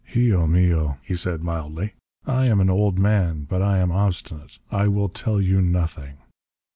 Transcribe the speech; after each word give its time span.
"Hijo 0.15 0.47
mio," 0.47 0.97
he 1.03 1.13
said 1.13 1.43
mildly, 1.43 1.93
"I 2.25 2.47
am 2.47 2.59
an 2.59 2.71
old 2.71 2.97
man. 2.97 3.43
But 3.43 3.61
I 3.61 3.77
am 3.77 3.91
obstinate. 3.91 4.57
I 4.71 4.87
will 4.87 5.09
tell 5.09 5.39
you 5.39 5.61
nothing." 5.61 6.17